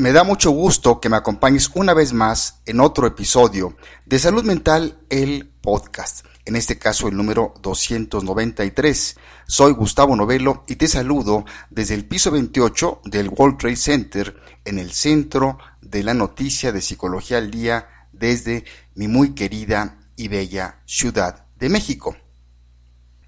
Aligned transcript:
Me 0.00 0.12
da 0.12 0.24
mucho 0.24 0.50
gusto 0.50 0.98
que 0.98 1.10
me 1.10 1.18
acompañes 1.18 1.70
una 1.74 1.92
vez 1.92 2.14
más 2.14 2.62
en 2.64 2.80
otro 2.80 3.06
episodio 3.06 3.76
de 4.06 4.18
Salud 4.18 4.44
Mental, 4.44 4.96
el 5.10 5.52
podcast. 5.60 6.24
En 6.46 6.56
este 6.56 6.78
caso 6.78 7.06
el 7.08 7.18
número 7.18 7.52
293. 7.60 9.16
Soy 9.46 9.72
Gustavo 9.74 10.16
Novelo 10.16 10.64
y 10.66 10.76
te 10.76 10.88
saludo 10.88 11.44
desde 11.68 11.96
el 11.96 12.06
piso 12.06 12.30
28 12.30 13.02
del 13.04 13.28
World 13.28 13.58
Trade 13.58 13.76
Center 13.76 14.40
en 14.64 14.78
el 14.78 14.92
centro 14.92 15.58
de 15.82 16.02
la 16.02 16.14
noticia 16.14 16.72
de 16.72 16.80
Psicología 16.80 17.36
al 17.36 17.50
Día 17.50 17.86
desde 18.10 18.64
mi 18.94 19.06
muy 19.06 19.34
querida 19.34 19.98
y 20.16 20.28
bella 20.28 20.80
Ciudad 20.86 21.44
de 21.58 21.68
México. 21.68 22.16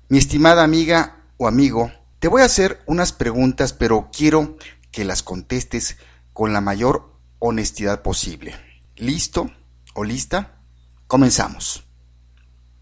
Mi 0.09 0.17
estimada 0.17 0.65
amiga 0.65 1.27
o 1.37 1.47
amigo, 1.47 1.93
te 2.19 2.29
voy 2.29 2.41
a 2.41 2.47
hacer 2.47 2.81
unas 2.87 3.13
preguntas, 3.13 3.75
pero 3.75 4.09
quiero 4.11 4.57
que 4.91 5.05
las 5.05 5.23
contestes 5.23 5.99
con 6.33 6.53
la 6.53 6.61
mayor 6.61 7.19
honestidad 7.39 8.03
posible. 8.03 8.55
¿Listo 8.97 9.51
o 9.95 10.05
lista? 10.05 10.61
Comenzamos. 11.07 11.85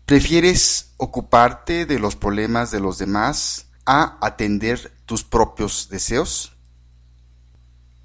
¿Prefieres 0.07 0.93
ocuparte 0.97 1.87
de 1.87 1.99
los 1.99 2.17
problemas 2.17 2.71
de 2.71 2.81
los 2.81 2.99
demás 2.99 3.71
a 3.87 4.19
atender 4.21 4.93
tus 5.07 5.25
propios 5.25 5.89
deseos? 5.89 6.57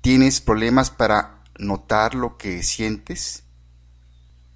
¿Tienes 0.01 0.39
problemas 0.39 0.91
para 0.91 1.43
notar 1.57 2.15
lo 2.15 2.37
que 2.37 2.61
sientes? 2.63 3.43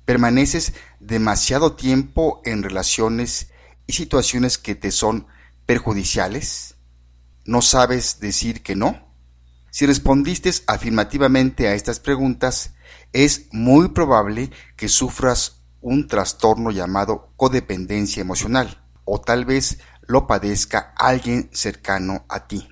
¿Permaneces 0.05 0.73
demasiado 0.99 1.75
tiempo 1.75 2.41
en 2.45 2.63
relaciones 2.63 3.51
y 3.87 3.93
situaciones 3.93 4.57
que 4.57 4.75
te 4.75 4.91
son 4.91 5.27
perjudiciales? 5.65 6.75
¿No 7.45 7.61
sabes 7.61 8.19
decir 8.19 8.61
que 8.61 8.75
no? 8.75 9.08
Si 9.71 9.85
respondiste 9.85 10.51
afirmativamente 10.67 11.67
a 11.67 11.73
estas 11.73 11.99
preguntas, 11.99 12.73
es 13.13 13.47
muy 13.51 13.89
probable 13.89 14.51
que 14.75 14.89
sufras 14.89 15.61
un 15.81 16.07
trastorno 16.07 16.71
llamado 16.71 17.31
codependencia 17.37 18.21
emocional, 18.21 18.83
o 19.05 19.21
tal 19.21 19.45
vez 19.45 19.79
lo 20.01 20.27
padezca 20.27 20.93
alguien 20.97 21.49
cercano 21.53 22.25
a 22.29 22.47
ti. 22.47 22.67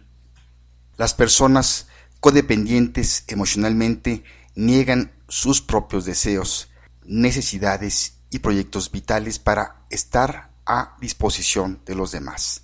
Las 0.98 1.14
personas 1.14 1.88
codependientes 2.20 3.23
emocionalmente 3.28 4.23
niegan 4.56 5.12
sus 5.28 5.62
propios 5.62 6.06
deseos, 6.06 6.70
necesidades 7.06 8.20
y 8.31 8.40
proyectos 8.40 8.92
vitales 8.92 9.40
para 9.40 9.86
estar 9.90 10.52
a 10.66 10.98
disposición 11.00 11.81
de 11.86 11.95
los 11.95 12.12
demás. 12.12 12.64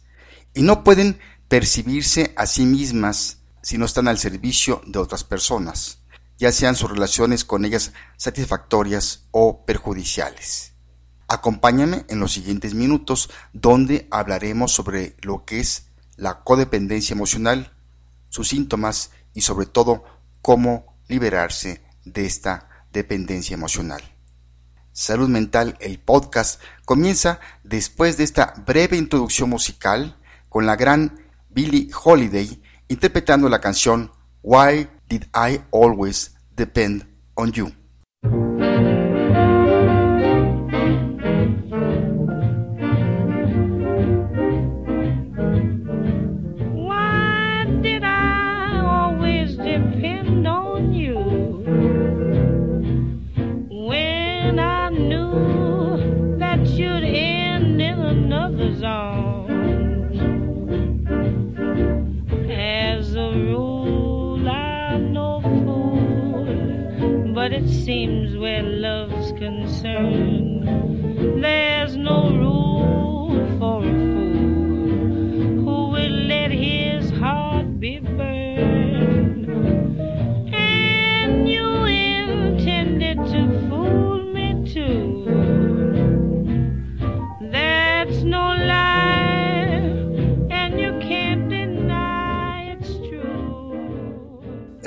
Y 0.53 0.63
no 0.63 0.83
pueden 0.83 1.19
percibirse 1.47 2.33
a 2.35 2.47
sí 2.47 2.65
mismas 2.65 3.42
si 3.63 3.77
no 3.77 3.85
están 3.85 4.07
al 4.07 4.19
servicio 4.19 4.81
de 4.85 4.99
otras 4.99 5.23
personas, 5.23 5.99
ya 6.37 6.51
sean 6.51 6.75
sus 6.75 6.91
relaciones 6.91 7.45
con 7.45 7.63
ellas 7.63 7.93
satisfactorias 8.17 9.23
o 9.31 9.65
perjudiciales. 9.65 10.73
Acompáñame 11.29 12.05
en 12.09 12.19
los 12.19 12.33
siguientes 12.33 12.73
minutos 12.73 13.29
donde 13.53 14.07
hablaremos 14.11 14.73
sobre 14.73 15.15
lo 15.21 15.45
que 15.45 15.61
es 15.61 15.87
la 16.17 16.43
codependencia 16.43 17.13
emocional, 17.13 17.73
sus 18.27 18.49
síntomas 18.49 19.11
y 19.33 19.41
sobre 19.41 19.65
todo 19.65 20.03
cómo 20.41 20.97
liberarse 21.07 21.81
de 22.03 22.25
esta 22.25 22.85
dependencia 22.91 23.53
emocional. 23.53 24.03
Salud 24.91 25.29
Mental, 25.29 25.77
el 25.79 25.99
podcast, 25.99 26.61
comienza 26.85 27.39
después 27.63 28.17
de 28.17 28.25
esta 28.25 28.53
breve 28.65 28.97
introducción 28.97 29.49
musical 29.49 30.19
con 30.49 30.65
la 30.65 30.75
gran 30.75 31.23
Billie 31.49 31.89
Holiday 32.03 32.61
interpretando 32.93 33.49
la 33.49 33.59
canción 33.59 34.11
Why 34.43 34.87
Did 35.09 35.23
I 35.33 35.61
Always 35.71 36.35
Depend 36.55 37.05
on 37.35 37.51
You. 37.51 37.82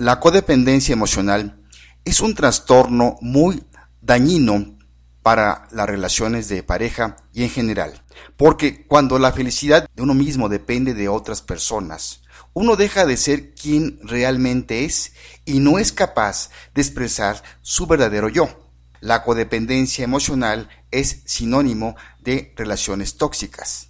La 0.07 0.21
codependencia 0.21 0.93
emocional 0.93 1.59
es 2.05 2.21
un 2.21 2.37
trastorno 2.37 3.19
muy 3.23 3.65
dañino 4.01 4.77
para 5.25 5.67
las 5.73 5.89
relaciones 5.89 6.49
de 6.49 6.63
pareja 6.63 7.17
y 7.33 7.43
en 7.43 7.51
general, 7.51 8.05
porque 8.37 8.87
cuando 8.87 9.19
la 9.19 9.33
felicidad 9.33 9.89
de 9.97 10.03
uno 10.05 10.15
mismo 10.15 10.49
depende 10.49 10.95
de 10.95 11.09
otras 11.09 11.43
personas, 11.43 12.23
uno 12.55 12.77
deja 12.77 13.05
de 13.05 13.17
ser 13.17 13.53
quien 13.55 13.99
realmente 14.01 14.85
es 14.85 15.13
y 15.45 15.59
no 15.59 15.77
es 15.77 15.91
capaz 15.91 16.51
de 16.73 16.83
expresar 16.83 17.43
su 17.63 17.89
verdadero 17.89 18.29
yo. 18.29 18.49
La 19.01 19.25
codependencia 19.25 20.05
emocional 20.05 20.69
es 20.93 21.23
sinónimo 21.25 21.97
de 22.21 22.55
relaciones 22.55 23.17
tóxicas. 23.17 23.89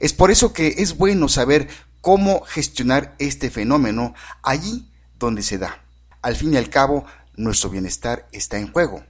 Es 0.00 0.12
por 0.12 0.30
eso 0.30 0.52
que 0.52 0.74
es 0.76 0.98
bueno 0.98 1.30
saber 1.30 1.68
cómo 2.02 2.42
gestionar 2.42 3.16
este 3.18 3.48
fenómeno 3.48 4.12
allí 4.42 4.89
donde 5.20 5.42
se 5.44 5.58
da. 5.58 5.78
Al 6.22 6.34
fin 6.34 6.54
y 6.54 6.56
al 6.56 6.68
cabo, 6.68 7.04
nuestro 7.36 7.70
bienestar 7.70 8.26
está 8.32 8.58
en 8.58 8.72
juego. 8.72 9.04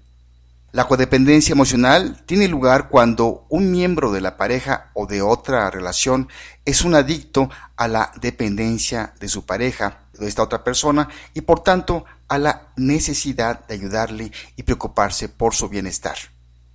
La 0.72 0.87
codependencia 0.87 1.53
emocional 1.53 2.22
tiene 2.26 2.47
lugar 2.47 2.88
cuando 2.91 3.44
un 3.48 3.72
miembro 3.72 4.12
de 4.12 4.20
la 4.20 4.37
pareja 4.37 4.91
o 4.94 5.06
de 5.06 5.20
otra 5.20 5.69
relación 5.69 6.28
es 6.65 6.82
un 6.82 6.94
adicto 6.94 7.50
a 7.76 7.88
la 7.88 8.12
dependencia 8.20 9.15
de 9.19 9.28
su 9.28 9.44
pareja, 9.44 10.03
de 10.12 10.28
esta 10.28 10.44
otra 10.44 10.62
persona, 10.62 11.09
y 11.34 11.41
por 11.41 11.65
tanto 11.65 12.04
a 12.28 12.38
la 12.38 12.69
necesidad 12.76 13.66
de 13.66 13.75
ayudarle 13.75 14.31
y 14.54 14.62
preocuparse 14.62 15.28
por 15.28 15.54
su 15.54 15.69
bienestar. 15.69 16.16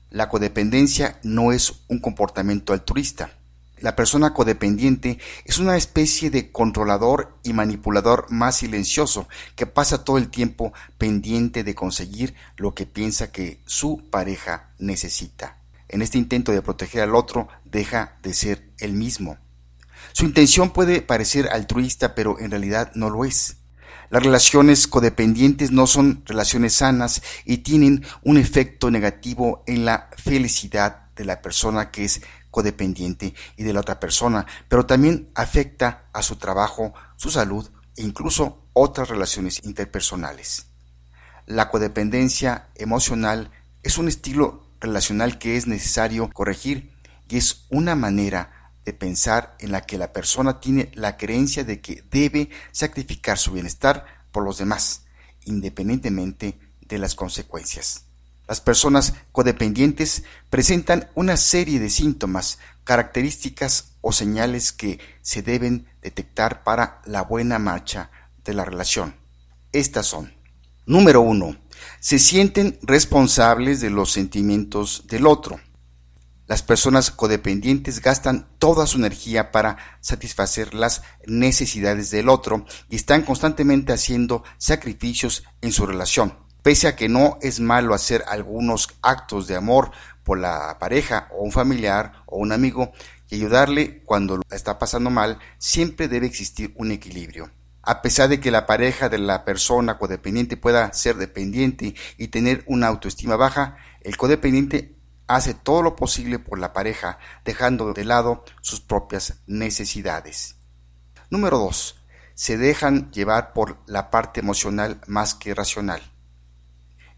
La 0.09 0.28
codependencia 0.28 1.19
no 1.24 1.53
es 1.53 1.74
un 1.88 2.00
comportamiento 2.00 2.74
altruista. 2.74 3.29
La 3.80 3.96
persona 3.96 4.34
codependiente 4.34 5.19
es 5.44 5.58
una 5.58 5.75
especie 5.75 6.30
de 6.30 6.52
controlador 6.52 7.38
y 7.44 7.52
manipulador 7.52 8.31
más 8.31 8.58
silencioso 8.58 9.28
que 9.56 9.66
pasa 9.66 10.06
todo 10.06 10.18
el 10.18 10.30
tiempo 10.30 10.74
pendiente 10.97 11.63
de 11.63 11.75
conseguir 11.75 12.36
lo 12.56 12.74
que 12.74 12.86
piensa 12.86 13.31
que 13.31 13.59
su 13.66 14.02
pareja 14.09 14.69
necesita. 14.80 15.58
En 15.90 16.02
este 16.02 16.18
intento 16.18 16.52
de 16.52 16.62
proteger 16.62 17.02
al 17.02 17.16
otro 17.16 17.50
deja 17.66 18.18
de 18.24 18.34
ser 18.34 18.69
el 18.80 18.94
mismo. 18.94 19.38
Su 20.13 20.25
intención 20.25 20.72
puede 20.72 21.02
parecer 21.02 21.50
altruista, 21.50 22.16
pero 22.16 22.40
en 22.40 22.52
realidad 22.52 22.92
no 22.96 23.09
lo 23.09 23.25
es. 23.25 23.57
Las 24.09 24.24
relaciones 24.24 24.88
codependientes 24.88 25.72
no 25.72 25.88
son 25.88 26.24
relaciones 26.25 26.74
sanas 26.74 27.21
y 27.44 27.57
tienen 27.57 28.06
un 28.24 28.38
efecto 28.38 28.89
negativo 28.89 29.63
en 29.68 29.83
la 29.83 30.10
felicidad 30.16 31.06
de 31.16 31.25
la 31.25 31.42
persona 31.42 31.92
que 31.92 32.06
es 32.06 32.21
codependiente 32.56 33.34
y 33.57 33.63
de 33.63 33.74
la 33.74 33.81
otra 33.81 34.00
persona, 34.00 34.46
pero 34.69 34.86
también 34.86 35.30
afecta 35.36 36.06
a 36.13 36.24
su 36.24 36.38
trabajo, 36.38 36.94
su 37.18 37.30
salud 37.30 37.69
e 37.98 38.02
incluso 38.02 38.69
otras 38.72 39.10
relaciones 39.10 39.60
interpersonales. 39.66 40.68
La 41.48 41.69
codependencia 41.69 42.69
emocional 42.75 43.52
es 43.84 43.98
un 43.98 44.07
estilo 44.07 44.69
relacional 44.80 45.38
que 45.38 45.57
es 45.57 45.68
necesario 45.68 46.30
corregir 46.31 46.94
y 47.28 47.36
es 47.36 47.66
una 47.72 47.94
manera 47.94 48.72
de 48.86 48.94
pensar 48.94 49.57
en 49.60 49.74
la 49.74 49.81
que 49.81 49.98
la 49.98 50.13
persona 50.13 50.62
tiene 50.62 50.92
la 50.94 51.18
creencia 51.18 51.66
de 51.66 51.81
que 51.81 52.06
debe 52.10 52.52
sacrificar 52.72 53.38
su 53.38 53.52
bienestar 53.52 54.06
por 54.31 54.46
los 54.46 54.60
demás, 54.60 55.07
independientemente 55.44 56.57
de 56.80 57.00
las 57.00 57.16
consecuencias. 57.16 58.05
Las 58.47 58.62
personas 58.62 59.13
codependientes 59.31 60.24
presentan 60.50 61.09
una 61.15 61.38
serie 61.38 61.80
de 61.80 61.89
síntomas, 61.89 62.59
características 62.83 63.95
o 64.01 64.12
señales 64.12 64.71
que 64.71 65.00
se 65.21 65.42
deben 65.42 65.88
detectar 66.01 66.63
para 66.63 67.01
la 67.06 67.24
buena 67.24 67.57
marcha 67.57 68.12
de 68.44 68.53
la 68.53 68.65
relación. 68.65 69.15
Estas 69.71 70.06
son 70.06 70.36
Número 70.86 71.21
1. 71.21 71.57
Se 72.00 72.19
sienten 72.19 72.77
responsables 72.83 73.81
de 73.81 73.89
los 73.89 74.12
sentimientos 74.12 75.07
del 75.07 75.25
otro. 75.25 75.59
Las 76.45 76.62
personas 76.62 77.09
codependientes 77.09 78.01
gastan 78.01 78.47
toda 78.59 78.86
su 78.86 79.00
energía 79.00 79.51
para 79.51 79.77
satisfacer 80.00 80.75
las 80.75 81.01
necesidades 81.25 82.12
del 82.12 82.30
otro 82.30 82.65
y 82.88 82.97
están 82.97 83.24
constantemente 83.24 83.94
haciendo 83.94 84.44
sacrificios 84.59 85.44
en 85.62 85.71
su 85.71 85.88
relación. 85.88 86.44
Pese 86.65 86.88
a 86.88 86.95
que 86.95 87.09
no 87.09 87.38
es 87.44 87.59
malo 87.59 87.94
hacer 87.94 88.25
algunos 88.27 88.89
actos 89.03 89.45
de 89.45 89.56
amor 89.56 89.91
por 90.23 90.39
la 90.39 90.79
pareja 90.79 91.27
o 91.29 91.44
un 91.44 91.51
familiar 91.51 92.23
o 92.25 92.38
un 92.38 92.51
amigo 92.51 92.91
y 93.29 93.35
ayudarle 93.35 94.01
cuando 94.03 94.38
lo 94.38 94.44
está 94.50 94.79
pasando 94.79 95.12
mal, 95.12 95.38
siempre 95.59 96.07
debe 96.07 96.25
existir 96.25 96.73
un 96.75 96.91
equilibrio. 96.91 97.51
A 97.83 98.01
pesar 98.01 98.29
de 98.29 98.39
que 98.39 98.50
la 98.50 98.65
pareja 98.65 99.09
de 99.09 99.19
la 99.19 99.45
persona 99.45 100.00
codependiente 100.00 100.57
pueda 100.57 100.91
ser 100.91 101.17
dependiente 101.17 101.94
y 102.17 102.29
tener 102.29 102.63
una 102.65 102.88
autoestima 102.88 103.35
baja, 103.35 103.77
el 104.01 104.18
codependiente 104.18 104.95
hace 105.27 105.53
todo 105.53 105.83
lo 105.83 105.95
posible 105.95 106.39
por 106.39 106.57
la 106.57 106.73
pareja, 106.73 107.19
dejando 107.45 107.94
de 107.94 108.06
lado 108.06 108.44
sus 108.61 108.81
propias 108.81 109.35
necesidades. 109.45 110.56
Número 111.29 111.59
2. 111.59 112.01
Se 112.33 112.57
dejan 112.57 113.11
llevar 113.11 113.53
por 113.53 113.77
la 113.85 114.09
parte 114.09 114.39
emocional 114.39 115.00
más 115.06 115.35
que 115.35 115.53
racional. 115.53 116.14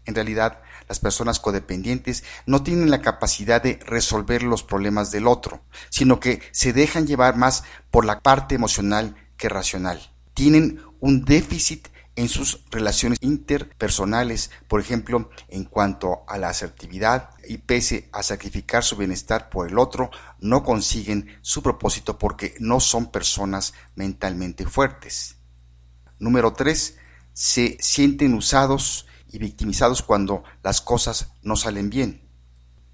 En 0.08 0.14
realidad, 0.14 0.62
las 0.88 1.00
personas 1.00 1.38
codependientes 1.38 2.24
no 2.46 2.62
tienen 2.62 2.90
la 2.90 3.02
capacidad 3.02 3.62
de 3.62 3.78
resolver 3.84 4.42
los 4.42 4.62
problemas 4.62 5.10
del 5.10 5.26
otro, 5.26 5.60
sino 5.90 6.18
que 6.18 6.40
se 6.50 6.72
dejan 6.72 7.06
llevar 7.06 7.36
más 7.36 7.62
por 7.90 8.06
la 8.06 8.20
parte 8.20 8.54
emocional 8.54 9.16
que 9.36 9.50
racional. 9.50 10.14
Tienen 10.32 10.80
un 11.00 11.26
déficit 11.26 11.88
en 12.16 12.30
sus 12.30 12.64
relaciones 12.70 13.18
interpersonales, 13.20 14.50
por 14.66 14.80
ejemplo, 14.80 15.28
en 15.48 15.64
cuanto 15.64 16.24
a 16.26 16.38
la 16.38 16.48
asertividad, 16.48 17.28
y 17.46 17.58
pese 17.58 18.08
a 18.10 18.22
sacrificar 18.22 18.84
su 18.84 18.96
bienestar 18.96 19.50
por 19.50 19.68
el 19.68 19.78
otro, 19.78 20.10
no 20.40 20.62
consiguen 20.62 21.38
su 21.42 21.62
propósito 21.62 22.18
porque 22.18 22.54
no 22.60 22.80
son 22.80 23.10
personas 23.10 23.74
mentalmente 23.94 24.64
fuertes. 24.64 25.36
Número 26.18 26.54
3. 26.54 26.96
Se 27.34 27.76
sienten 27.78 28.32
usados 28.32 29.04
y 29.30 29.38
victimizados 29.38 30.02
cuando 30.02 30.44
las 30.62 30.80
cosas 30.80 31.32
no 31.42 31.56
salen 31.56 31.90
bien. 31.90 32.22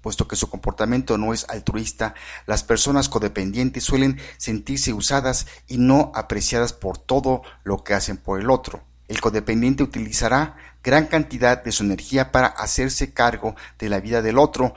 Puesto 0.01 0.27
que 0.27 0.35
su 0.35 0.49
comportamiento 0.49 1.17
no 1.17 1.33
es 1.33 1.47
altruista, 1.49 2.13
las 2.45 2.63
personas 2.63 3.09
codependientes 3.09 3.83
suelen 3.83 4.19
sentirse 4.37 4.93
usadas 4.93 5.47
y 5.67 5.77
no 5.77 6.11
apreciadas 6.13 6.73
por 6.73 6.97
todo 6.97 7.41
lo 7.63 7.83
que 7.83 7.95
hacen 7.95 8.17
por 8.17 8.39
el 8.39 8.51
otro. 8.51 8.83
El 9.07 9.21
codependiente 9.21 9.83
utilizará 9.83 10.57
gran 10.83 11.07
cantidad 11.07 11.63
de 11.63 11.71
su 11.71 11.83
energía 11.83 12.31
para 12.31 12.47
hacerse 12.47 13.13
cargo 13.13 13.55
de 13.79 13.89
la 13.89 13.99
vida 13.99 14.21
del 14.21 14.37
otro, 14.37 14.75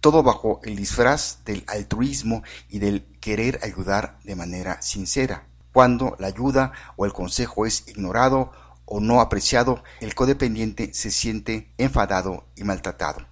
todo 0.00 0.22
bajo 0.22 0.60
el 0.64 0.76
disfraz 0.76 1.44
del 1.44 1.64
altruismo 1.66 2.42
y 2.68 2.78
del 2.78 3.04
querer 3.20 3.60
ayudar 3.62 4.18
de 4.24 4.36
manera 4.36 4.80
sincera. 4.80 5.46
Cuando 5.72 6.16
la 6.18 6.26
ayuda 6.26 6.72
o 6.96 7.06
el 7.06 7.12
consejo 7.12 7.66
es 7.66 7.86
ignorado 7.88 8.52
o 8.84 9.00
no 9.00 9.20
apreciado, 9.20 9.82
el 10.00 10.14
codependiente 10.14 10.92
se 10.94 11.10
siente 11.10 11.72
enfadado 11.78 12.46
y 12.56 12.64
maltratado. 12.64 13.26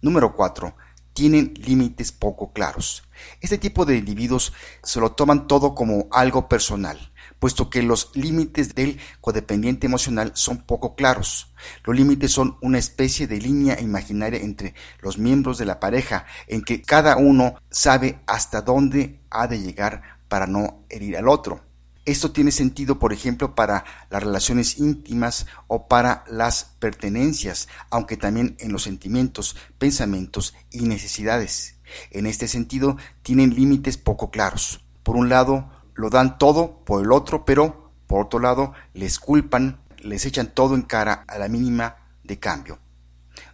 Número 0.00 0.34
4. 0.34 0.74
Tienen 1.12 1.54
límites 1.56 2.12
poco 2.12 2.52
claros. 2.52 3.04
Este 3.40 3.58
tipo 3.58 3.84
de 3.84 3.96
individuos 3.96 4.52
se 4.82 5.00
lo 5.00 5.12
toman 5.12 5.46
todo 5.46 5.74
como 5.74 6.08
algo 6.10 6.48
personal 6.48 7.12
puesto 7.44 7.68
que 7.68 7.82
los 7.82 8.10
límites 8.14 8.74
del 8.74 8.98
codependiente 9.20 9.86
emocional 9.86 10.32
son 10.32 10.62
poco 10.62 10.94
claros. 10.94 11.52
Los 11.84 11.94
límites 11.94 12.32
son 12.32 12.56
una 12.62 12.78
especie 12.78 13.26
de 13.26 13.36
línea 13.38 13.78
imaginaria 13.82 14.40
entre 14.40 14.74
los 15.00 15.18
miembros 15.18 15.58
de 15.58 15.66
la 15.66 15.78
pareja 15.78 16.24
en 16.46 16.62
que 16.62 16.80
cada 16.80 17.18
uno 17.18 17.56
sabe 17.70 18.20
hasta 18.26 18.62
dónde 18.62 19.20
ha 19.28 19.46
de 19.46 19.60
llegar 19.60 20.20
para 20.28 20.46
no 20.46 20.86
herir 20.88 21.18
al 21.18 21.28
otro. 21.28 21.60
Esto 22.04 22.32
tiene 22.32 22.52
sentido, 22.52 22.98
por 22.98 23.14
ejemplo, 23.14 23.54
para 23.54 23.84
las 24.10 24.22
relaciones 24.22 24.78
íntimas 24.78 25.46
o 25.68 25.88
para 25.88 26.24
las 26.28 26.64
pertenencias, 26.78 27.68
aunque 27.88 28.18
también 28.18 28.56
en 28.60 28.72
los 28.72 28.82
sentimientos, 28.82 29.56
pensamientos 29.78 30.54
y 30.70 30.82
necesidades. 30.82 31.76
En 32.10 32.26
este 32.26 32.46
sentido, 32.46 32.98
tienen 33.22 33.54
límites 33.54 33.96
poco 33.96 34.30
claros. 34.30 34.84
Por 35.02 35.16
un 35.16 35.30
lado, 35.30 35.70
lo 35.94 36.10
dan 36.10 36.36
todo 36.38 36.84
por 36.84 37.02
el 37.02 37.10
otro, 37.10 37.46
pero 37.46 37.90
por 38.06 38.26
otro 38.26 38.38
lado 38.38 38.74
les 38.92 39.18
culpan, 39.18 39.80
les 39.98 40.26
echan 40.26 40.52
todo 40.52 40.74
en 40.74 40.82
cara 40.82 41.24
a 41.26 41.38
la 41.38 41.48
mínima 41.48 41.96
de 42.22 42.38
cambio. 42.38 42.78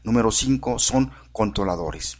Número 0.03 0.33
5 0.33 0.79
son 0.79 1.13
controladores. 1.31 2.19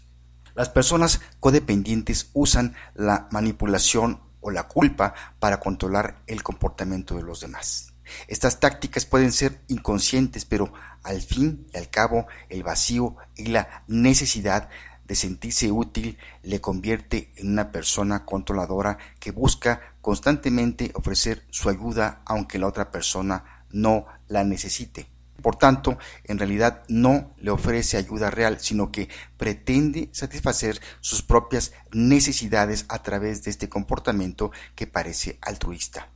Las 0.55 0.69
personas 0.69 1.21
codependientes 1.41 2.31
usan 2.35 2.75
la 2.95 3.29
manipulación 3.31 4.21
o 4.41 4.51
la 4.51 4.69
culpa 4.69 5.15
para 5.39 5.61
controlar 5.61 6.23
el 6.27 6.43
comportamiento 6.43 7.17
de 7.17 7.23
los 7.23 7.41
demás. 7.41 7.93
Estas 8.29 8.61
tácticas 8.61 9.07
pueden 9.07 9.33
ser 9.33 9.61
inconscientes, 9.69 10.45
pero 10.45 10.73
al 11.03 11.21
fin 11.23 11.67
y 11.73 11.77
al 11.77 11.91
cabo 11.91 12.27
el 12.49 12.63
vacío 12.63 13.17
y 13.37 13.47
la 13.47 13.85
necesidad 13.87 14.69
de 15.07 15.15
sentirse 15.17 15.73
útil 15.73 16.19
le 16.43 16.61
convierte 16.61 17.33
en 17.37 17.51
una 17.51 17.73
persona 17.73 18.25
controladora 18.25 18.99
que 19.19 19.33
busca 19.33 19.81
constantemente 20.01 20.93
ofrecer 20.95 21.45
su 21.51 21.69
ayuda 21.69 22.23
aunque 22.25 22.59
la 22.59 22.69
otra 22.69 22.93
persona 22.93 23.65
no 23.71 24.07
la 24.29 24.45
necesite. 24.45 25.09
Por 25.43 25.57
tanto, 25.57 25.99
en 26.25 26.39
realidad 26.39 26.83
no 26.89 27.35
le 27.39 27.51
ofrece 27.51 27.97
ayuda 27.97 28.31
real, 28.31 28.61
sino 28.61 28.91
que 28.91 29.09
pretende 29.37 30.11
satisfacer 30.13 30.81
sus 31.01 31.23
propias 31.23 31.73
necesidades 31.93 32.87
a 32.89 33.03
través 33.03 33.43
de 33.45 33.51
este 33.51 33.69
comportamiento 33.69 34.51
que 34.75 34.87
parece 34.87 35.39
altruista. 35.43 36.09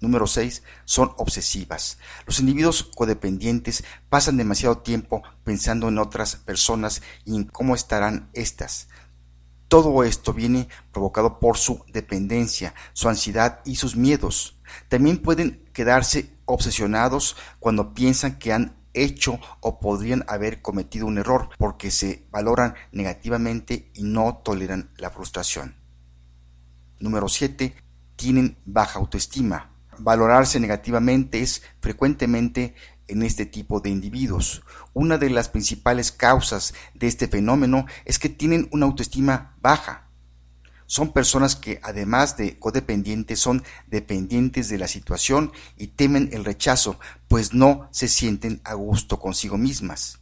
Número 0.00 0.26
6. 0.26 0.62
Son 0.84 1.12
obsesivas. 1.16 1.98
Los 2.26 2.38
individuos 2.38 2.84
codependientes 2.84 3.84
pasan 4.08 4.36
demasiado 4.36 4.78
tiempo 4.78 5.22
pensando 5.42 5.88
en 5.88 5.98
otras 5.98 6.36
personas 6.36 7.02
y 7.24 7.34
en 7.34 7.44
cómo 7.44 7.74
estarán 7.74 8.30
éstas. 8.32 8.88
Todo 9.66 10.02
esto 10.04 10.32
viene 10.32 10.68
provocado 10.92 11.40
por 11.40 11.58
su 11.58 11.84
dependencia, 11.92 12.74
su 12.92 13.08
ansiedad 13.08 13.60
y 13.64 13.76
sus 13.76 13.96
miedos. 13.96 14.58
También 14.88 15.18
pueden 15.18 15.68
quedarse 15.72 16.37
obsesionados 16.48 17.36
cuando 17.60 17.94
piensan 17.94 18.38
que 18.38 18.52
han 18.52 18.76
hecho 18.94 19.38
o 19.60 19.78
podrían 19.78 20.24
haber 20.26 20.60
cometido 20.60 21.06
un 21.06 21.18
error 21.18 21.50
porque 21.58 21.90
se 21.90 22.26
valoran 22.30 22.74
negativamente 22.90 23.90
y 23.94 24.02
no 24.02 24.40
toleran 24.44 24.90
la 24.96 25.10
frustración. 25.10 25.76
Número 26.98 27.28
7. 27.28 27.74
Tienen 28.16 28.58
baja 28.64 28.98
autoestima 28.98 29.78
valorarse 29.98 30.60
negativamente 30.60 31.40
es 31.40 31.62
frecuentemente 31.80 32.74
en 33.06 33.22
este 33.22 33.46
tipo 33.46 33.80
de 33.80 33.90
individuos. 33.90 34.62
Una 34.92 35.18
de 35.18 35.30
las 35.30 35.48
principales 35.48 36.12
causas 36.12 36.74
de 36.94 37.06
este 37.06 37.28
fenómeno 37.28 37.86
es 38.04 38.18
que 38.18 38.28
tienen 38.28 38.68
una 38.72 38.86
autoestima 38.86 39.56
baja. 39.60 40.07
Son 40.88 41.12
personas 41.12 41.54
que, 41.54 41.80
además 41.82 42.38
de 42.38 42.58
codependientes, 42.58 43.38
son 43.38 43.62
dependientes 43.88 44.70
de 44.70 44.78
la 44.78 44.88
situación 44.88 45.52
y 45.76 45.88
temen 45.88 46.30
el 46.32 46.46
rechazo, 46.46 46.98
pues 47.28 47.52
no 47.52 47.90
se 47.92 48.08
sienten 48.08 48.62
a 48.64 48.72
gusto 48.72 49.20
consigo 49.20 49.58
mismas. 49.58 50.18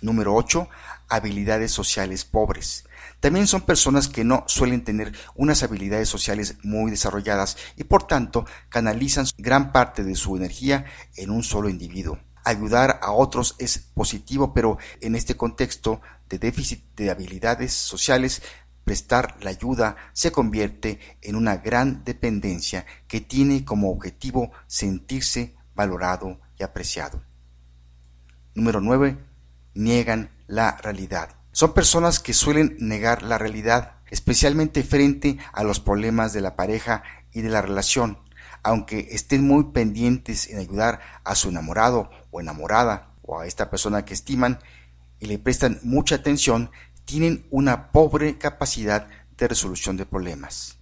Número 0.00 0.34
8. 0.34 0.70
Habilidades 1.10 1.70
sociales 1.70 2.24
pobres. 2.24 2.86
También 3.20 3.46
son 3.46 3.60
personas 3.60 4.08
que 4.08 4.24
no 4.24 4.44
suelen 4.46 4.84
tener 4.84 5.12
unas 5.34 5.62
habilidades 5.62 6.08
sociales 6.08 6.56
muy 6.62 6.90
desarrolladas 6.90 7.58
y 7.76 7.84
por 7.84 8.04
tanto 8.06 8.46
canalizan 8.70 9.26
gran 9.36 9.70
parte 9.70 10.02
de 10.02 10.14
su 10.14 10.34
energía 10.34 10.86
en 11.16 11.28
un 11.28 11.42
solo 11.42 11.68
individuo. 11.68 12.18
Ayudar 12.42 13.00
a 13.02 13.12
otros 13.12 13.54
es 13.58 13.76
positivo, 13.92 14.54
pero 14.54 14.78
en 15.02 15.14
este 15.14 15.36
contexto 15.36 16.00
de 16.30 16.38
déficit 16.38 16.82
de 16.96 17.10
habilidades 17.10 17.74
sociales, 17.74 18.40
prestar 18.88 19.36
la 19.42 19.50
ayuda 19.50 19.96
se 20.14 20.32
convierte 20.32 20.98
en 21.20 21.36
una 21.36 21.58
gran 21.58 22.04
dependencia 22.04 22.86
que 23.06 23.20
tiene 23.20 23.62
como 23.62 23.90
objetivo 23.90 24.50
sentirse 24.66 25.54
valorado 25.74 26.40
y 26.58 26.62
apreciado. 26.62 27.22
Número 28.54 28.80
9 28.80 29.18
niegan 29.74 30.30
la 30.46 30.78
realidad. 30.78 31.36
Son 31.52 31.74
personas 31.74 32.18
que 32.18 32.32
suelen 32.32 32.78
negar 32.80 33.22
la 33.22 33.36
realidad, 33.36 33.96
especialmente 34.10 34.82
frente 34.82 35.36
a 35.52 35.64
los 35.64 35.80
problemas 35.80 36.32
de 36.32 36.40
la 36.40 36.56
pareja 36.56 37.02
y 37.30 37.42
de 37.42 37.50
la 37.50 37.60
relación, 37.60 38.18
aunque 38.62 39.08
estén 39.10 39.46
muy 39.46 39.64
pendientes 39.64 40.48
en 40.48 40.60
ayudar 40.60 41.00
a 41.24 41.34
su 41.34 41.50
enamorado 41.50 42.08
o 42.30 42.40
enamorada 42.40 43.12
o 43.20 43.38
a 43.38 43.46
esta 43.46 43.68
persona 43.68 44.06
que 44.06 44.14
estiman 44.14 44.60
y 45.20 45.26
le 45.26 45.38
prestan 45.38 45.78
mucha 45.82 46.14
atención, 46.14 46.70
tienen 47.08 47.46
una 47.50 47.90
pobre 47.90 48.36
capacidad 48.36 49.08
de 49.38 49.48
resolución 49.48 49.96
de 49.96 50.04
problemas. 50.04 50.76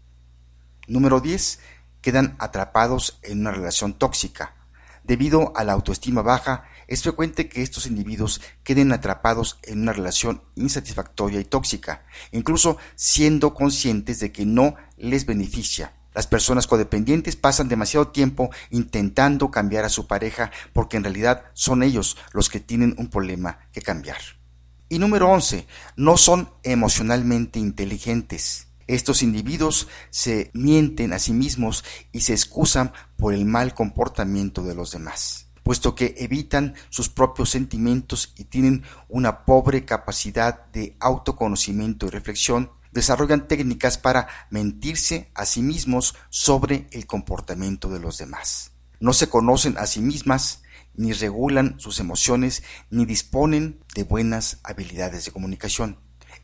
Número 0.88 1.21
10. 1.21 1.61
Quedan 2.00 2.35
atrapados 2.40 3.21
en 3.23 3.42
una 3.42 3.52
relación 3.52 3.95
tóxica. 3.95 4.56
Debido 5.04 5.52
a 5.56 5.62
la 5.62 5.75
autoestima 5.75 6.23
baja, 6.23 6.64
es 6.88 7.04
frecuente 7.04 7.49
que 7.49 7.62
estos 7.62 7.87
individuos 7.87 8.40
queden 8.64 8.90
atrapados 8.90 9.61
en 9.62 9.83
una 9.83 9.92
relación 9.92 10.42
insatisfactoria 10.56 11.38
y 11.38 11.45
tóxica, 11.45 12.04
incluso 12.33 12.76
siendo 12.97 13.54
conscientes 13.54 14.18
de 14.18 14.33
que 14.33 14.45
no 14.45 14.75
les 14.97 15.26
beneficia. 15.26 15.92
Las 16.12 16.26
personas 16.26 16.66
codependientes 16.66 17.37
pasan 17.37 17.68
demasiado 17.68 18.09
tiempo 18.09 18.50
intentando 18.71 19.52
cambiar 19.52 19.85
a 19.85 19.90
su 19.90 20.09
pareja 20.09 20.50
porque 20.73 20.97
en 20.97 21.04
realidad 21.04 21.45
son 21.54 21.85
ellos 21.85 22.16
los 22.33 22.50
que 22.50 22.59
tienen 22.59 22.97
un 22.99 23.11
problema 23.11 23.61
que 23.71 23.80
cambiar. 23.80 24.36
Y 24.88 24.99
número 25.00 25.28
11, 25.31 25.66
no 25.97 26.16
son 26.16 26.50
emocionalmente 26.62 27.59
inteligentes. 27.59 28.69
Estos 28.87 29.23
individuos 29.23 29.88
se 30.11 30.50
mienten 30.55 31.12
a 31.12 31.19
sí 31.19 31.33
mismos 31.33 31.85
y 32.12 32.21
se 32.21 32.35
excusan 32.35 32.93
por 33.16 33.35
el 33.35 33.45
mal 33.45 33.75
comportamiento 33.75 34.62
de 34.62 34.76
los 34.76 34.93
demás, 34.93 35.49
puesto 35.64 35.97
que 35.97 36.14
evitan 36.19 36.75
sus 36.88 37.09
propios 37.09 37.50
sentimientos 37.50 38.33
y 38.37 38.45
tienen 38.45 38.85
una 39.09 39.45
pobre 39.45 39.85
capacidad 39.85 40.66
de 40.66 40.97
autoconocimiento 41.00 42.07
y 42.07 42.11
reflexión, 42.11 42.71
desarrollan 42.93 43.49
técnicas 43.49 43.99
para 43.99 44.28
mentirse 44.50 45.33
a 45.35 45.47
sí 45.47 45.62
mismos 45.62 46.14
sobre 46.31 46.87
el 46.93 47.07
comportamiento 47.07 47.88
de 47.88 47.99
los 47.99 48.19
demás. 48.19 48.71
No 49.00 49.12
se 49.12 49.28
conocen 49.28 49.76
a 49.78 49.87
sí 49.88 50.00
mismas, 50.00 50.62
ni 50.97 51.12
regulan 51.12 51.79
sus 51.79 52.00
emociones, 52.00 52.62
ni 52.91 53.05
disponen 53.05 53.81
de 53.95 54.05
buenas 54.05 54.59
habilidades 54.65 55.25
de 55.25 55.33
comunicación. 55.33 55.99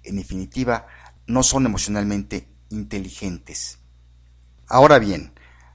En 0.05 0.17
definitiva, 0.17 0.87
no 1.27 1.43
son 1.43 1.67
emocionalmente 1.67 2.49
inteligentes. 2.71 3.79
Ahora 4.69 4.99
bien, 4.99 5.33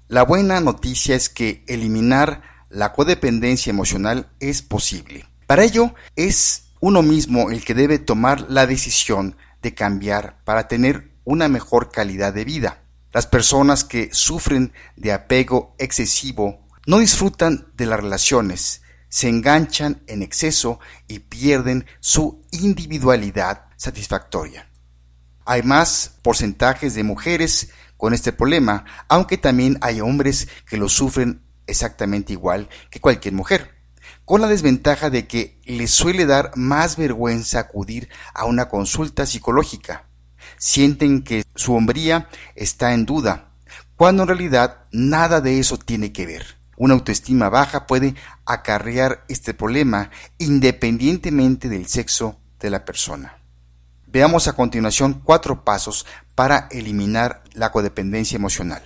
la 0.07 0.23
buena 0.23 0.59
noticia 0.59 1.15
es 1.15 1.29
que 1.29 1.63
eliminar 1.67 2.41
la 2.69 2.93
codependencia 2.93 3.69
emocional 3.69 4.29
es 4.39 4.61
posible. 4.61 5.25
Para 5.45 5.63
ello 5.63 5.93
es 6.15 6.71
uno 6.79 7.01
mismo 7.01 7.51
el 7.51 7.63
que 7.63 7.73
debe 7.73 7.99
tomar 7.99 8.45
la 8.49 8.67
decisión 8.67 9.37
de 9.61 9.73
cambiar 9.73 10.43
para 10.43 10.67
tener 10.67 11.11
una 11.23 11.47
mejor 11.47 11.91
calidad 11.91 12.33
de 12.33 12.45
vida. 12.45 12.83
Las 13.13 13.27
personas 13.27 13.83
que 13.83 14.09
sufren 14.13 14.73
de 14.95 15.11
apego 15.11 15.75
excesivo 15.79 16.66
no 16.87 16.99
disfrutan 16.99 17.67
de 17.75 17.85
las 17.85 17.99
relaciones, 17.99 18.81
se 19.09 19.27
enganchan 19.27 20.01
en 20.07 20.23
exceso 20.23 20.79
y 21.07 21.19
pierden 21.19 21.85
su 21.99 22.41
individualidad 22.51 23.65
satisfactoria. 23.75 24.69
Hay 25.45 25.63
más 25.63 26.13
porcentajes 26.21 26.95
de 26.95 27.03
mujeres 27.03 27.71
con 27.97 28.13
este 28.13 28.31
problema, 28.31 28.85
aunque 29.09 29.37
también 29.37 29.77
hay 29.81 29.99
hombres 29.99 30.47
que 30.65 30.77
lo 30.77 30.87
sufren 30.87 31.41
exactamente 31.67 32.31
igual 32.31 32.69
que 32.89 33.01
cualquier 33.01 33.33
mujer, 33.33 33.75
con 34.23 34.39
la 34.39 34.47
desventaja 34.47 35.09
de 35.09 35.27
que 35.27 35.59
les 35.65 35.91
suele 35.91 36.25
dar 36.25 36.51
más 36.55 36.95
vergüenza 36.95 37.59
acudir 37.59 38.07
a 38.33 38.45
una 38.45 38.69
consulta 38.69 39.25
psicológica. 39.25 40.07
Sienten 40.57 41.23
que 41.23 41.43
su 41.53 41.73
hombría 41.73 42.29
está 42.55 42.93
en 42.93 43.05
duda, 43.05 43.51
cuando 43.97 44.23
en 44.23 44.29
realidad 44.29 44.85
nada 44.93 45.41
de 45.41 45.59
eso 45.59 45.77
tiene 45.77 46.13
que 46.13 46.25
ver. 46.25 46.56
Una 46.77 46.93
autoestima 46.93 47.49
baja 47.49 47.87
puede 47.87 48.13
acarrear 48.45 49.25
este 49.27 49.53
problema 49.55 50.11
independientemente 50.37 51.69
del 51.69 51.87
sexo 51.87 52.39
de 52.59 52.69
la 52.69 52.85
persona. 52.85 53.39
Veamos 54.05 54.47
a 54.47 54.53
continuación 54.53 55.21
cuatro 55.23 55.65
pasos 55.65 56.05
para 56.35 56.67
eliminar 56.71 57.43
la 57.53 57.71
codependencia 57.71 58.35
emocional. 58.35 58.83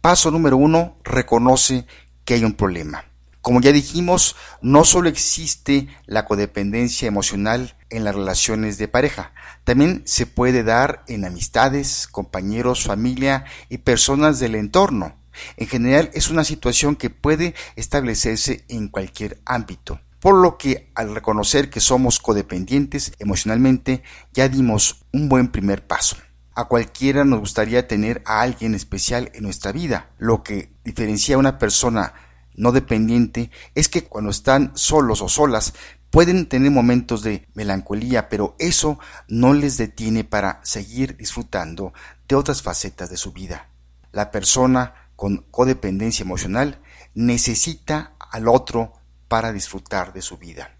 Paso 0.00 0.30
número 0.30 0.56
uno, 0.56 0.96
reconoce 1.04 1.86
que 2.24 2.34
hay 2.34 2.44
un 2.44 2.54
problema. 2.54 3.04
Como 3.42 3.60
ya 3.60 3.70
dijimos, 3.70 4.34
no 4.62 4.84
solo 4.84 5.08
existe 5.08 5.88
la 6.06 6.24
codependencia 6.24 7.06
emocional 7.06 7.76
en 7.90 8.04
las 8.04 8.14
relaciones 8.14 8.78
de 8.78 8.88
pareja, 8.88 9.32
también 9.64 10.02
se 10.06 10.26
puede 10.26 10.62
dar 10.62 11.04
en 11.06 11.24
amistades, 11.24 12.06
compañeros, 12.06 12.84
familia 12.84 13.44
y 13.68 13.78
personas 13.78 14.38
del 14.38 14.54
entorno. 14.54 15.21
En 15.56 15.66
general 15.66 16.10
es 16.14 16.30
una 16.30 16.44
situación 16.44 16.96
que 16.96 17.10
puede 17.10 17.54
establecerse 17.76 18.64
en 18.68 18.88
cualquier 18.88 19.40
ámbito 19.44 20.00
por 20.22 20.36
lo 20.36 20.56
que 20.56 20.92
al 20.94 21.12
reconocer 21.12 21.68
que 21.68 21.80
somos 21.80 22.20
codependientes 22.20 23.12
emocionalmente 23.18 24.04
ya 24.32 24.48
dimos 24.48 25.04
un 25.12 25.28
buen 25.28 25.48
primer 25.48 25.84
paso. 25.84 26.16
A 26.54 26.66
cualquiera 26.66 27.24
nos 27.24 27.40
gustaría 27.40 27.88
tener 27.88 28.22
a 28.24 28.40
alguien 28.40 28.76
especial 28.76 29.32
en 29.34 29.42
nuestra 29.42 29.72
vida. 29.72 30.10
Lo 30.18 30.44
que 30.44 30.70
diferencia 30.84 31.34
a 31.34 31.38
una 31.38 31.58
persona 31.58 32.14
no 32.54 32.70
dependiente 32.70 33.50
es 33.74 33.88
que 33.88 34.04
cuando 34.04 34.30
están 34.30 34.70
solos 34.76 35.22
o 35.22 35.28
solas 35.28 35.74
pueden 36.10 36.46
tener 36.46 36.70
momentos 36.70 37.22
de 37.22 37.48
melancolía, 37.54 38.28
pero 38.28 38.54
eso 38.60 39.00
no 39.26 39.54
les 39.54 39.76
detiene 39.76 40.22
para 40.22 40.60
seguir 40.62 41.16
disfrutando 41.16 41.92
de 42.28 42.36
otras 42.36 42.62
facetas 42.62 43.10
de 43.10 43.16
su 43.16 43.32
vida. 43.32 43.70
La 44.12 44.30
persona 44.30 45.01
con 45.22 45.36
codependencia 45.52 46.24
emocional 46.24 46.80
necesita 47.14 48.16
al 48.18 48.48
otro 48.48 48.92
para 49.28 49.52
disfrutar 49.52 50.12
de 50.12 50.20
su 50.20 50.36
vida. 50.36 50.76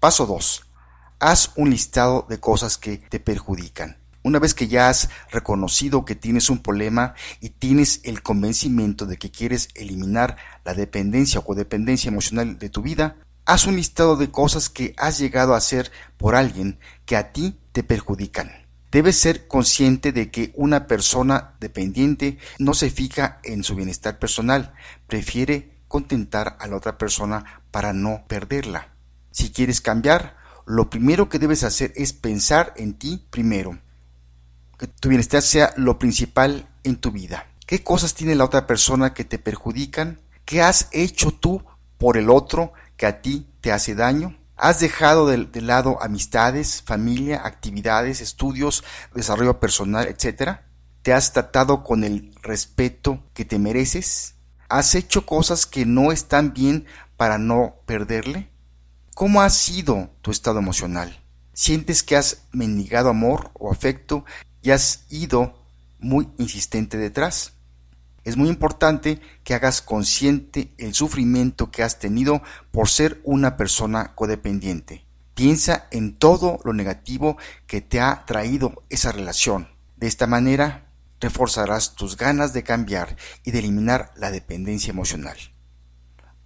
Paso 0.00 0.24
2. 0.24 0.62
Haz 1.18 1.50
un 1.56 1.68
listado 1.68 2.24
de 2.26 2.40
cosas 2.40 2.78
que 2.78 2.96
te 2.96 3.20
perjudican. 3.20 3.98
Una 4.22 4.38
vez 4.38 4.54
que 4.54 4.66
ya 4.66 4.88
has 4.88 5.10
reconocido 5.30 6.06
que 6.06 6.14
tienes 6.14 6.48
un 6.48 6.62
problema 6.62 7.12
y 7.42 7.50
tienes 7.50 8.00
el 8.04 8.22
convencimiento 8.22 9.04
de 9.04 9.18
que 9.18 9.30
quieres 9.30 9.68
eliminar 9.74 10.38
la 10.64 10.72
dependencia 10.72 11.40
o 11.40 11.44
codependencia 11.44 12.08
emocional 12.08 12.58
de 12.58 12.70
tu 12.70 12.80
vida, 12.80 13.18
haz 13.44 13.66
un 13.66 13.76
listado 13.76 14.16
de 14.16 14.30
cosas 14.30 14.70
que 14.70 14.94
has 14.96 15.18
llegado 15.18 15.52
a 15.52 15.58
hacer 15.58 15.92
por 16.16 16.34
alguien 16.34 16.78
que 17.04 17.18
a 17.18 17.30
ti 17.30 17.60
te 17.72 17.82
perjudican. 17.82 18.65
Debes 18.90 19.18
ser 19.18 19.48
consciente 19.48 20.12
de 20.12 20.30
que 20.30 20.52
una 20.54 20.86
persona 20.86 21.54
dependiente 21.60 22.38
no 22.58 22.74
se 22.74 22.90
fija 22.90 23.40
en 23.42 23.64
su 23.64 23.74
bienestar 23.74 24.18
personal, 24.18 24.74
prefiere 25.06 25.76
contentar 25.88 26.56
a 26.60 26.66
la 26.66 26.76
otra 26.76 26.98
persona 26.98 27.62
para 27.70 27.92
no 27.92 28.24
perderla. 28.28 28.94
Si 29.30 29.50
quieres 29.50 29.80
cambiar, 29.80 30.36
lo 30.66 30.88
primero 30.90 31.28
que 31.28 31.38
debes 31.38 31.62
hacer 31.62 31.92
es 31.96 32.12
pensar 32.12 32.72
en 32.76 32.94
ti 32.94 33.26
primero. 33.30 33.78
Que 34.78 34.86
tu 34.86 35.08
bienestar 35.08 35.42
sea 35.42 35.72
lo 35.76 35.98
principal 35.98 36.68
en 36.84 36.96
tu 36.96 37.10
vida. 37.10 37.46
¿Qué 37.66 37.82
cosas 37.82 38.14
tiene 38.14 38.34
la 38.34 38.44
otra 38.44 38.66
persona 38.66 39.14
que 39.14 39.24
te 39.24 39.38
perjudican? 39.38 40.20
¿Qué 40.44 40.62
has 40.62 40.88
hecho 40.92 41.32
tú 41.32 41.64
por 41.98 42.16
el 42.16 42.30
otro 42.30 42.72
que 42.96 43.06
a 43.06 43.20
ti 43.20 43.48
te 43.60 43.72
hace 43.72 43.94
daño? 43.94 44.36
¿Has 44.56 44.80
dejado 44.80 45.26
de, 45.26 45.60
lado 45.60 46.02
amistades, 46.02 46.82
familia, 46.82 47.42
actividades, 47.44 48.22
estudios, 48.22 48.84
desarrollo 49.14 49.60
personal, 49.60 50.06
etcétera? 50.08 50.66
¿Te 51.02 51.12
has 51.12 51.34
tratado 51.34 51.84
con 51.84 52.04
el 52.04 52.34
respeto 52.42 53.22
que 53.34 53.44
te 53.44 53.58
mereces? 53.58 54.34
¿Has 54.68 54.94
hecho 54.94 55.26
cosas 55.26 55.66
que 55.66 55.84
no 55.84 56.10
están 56.10 56.54
bien 56.54 56.86
para 57.18 57.36
no 57.36 57.76
perderle? 57.84 58.48
¿Cómo 59.14 59.42
ha 59.42 59.50
sido 59.50 60.10
tu 60.22 60.30
estado 60.30 60.58
emocional? 60.58 61.22
¿Sientes 61.52 62.02
que 62.02 62.16
has 62.16 62.42
mendigado 62.52 63.10
amor 63.10 63.50
o 63.54 63.70
afecto 63.70 64.24
y 64.62 64.70
has 64.70 65.04
ido 65.10 65.54
muy 65.98 66.30
insistente 66.38 66.96
detrás? 66.96 67.52
Es 68.26 68.36
muy 68.36 68.48
importante 68.48 69.20
que 69.44 69.54
hagas 69.54 69.80
consciente 69.80 70.72
el 70.78 70.94
sufrimiento 70.94 71.70
que 71.70 71.84
has 71.84 72.00
tenido 72.00 72.42
por 72.72 72.88
ser 72.88 73.20
una 73.22 73.56
persona 73.56 74.16
codependiente. 74.16 75.06
Piensa 75.34 75.86
en 75.92 76.18
todo 76.18 76.58
lo 76.64 76.72
negativo 76.72 77.36
que 77.68 77.80
te 77.80 78.00
ha 78.00 78.24
traído 78.26 78.82
esa 78.90 79.12
relación. 79.12 79.68
De 79.96 80.08
esta 80.08 80.26
manera 80.26 80.88
reforzarás 81.20 81.94
tus 81.94 82.16
ganas 82.16 82.52
de 82.52 82.64
cambiar 82.64 83.16
y 83.44 83.52
de 83.52 83.60
eliminar 83.60 84.10
la 84.16 84.32
dependencia 84.32 84.90
emocional. 84.90 85.36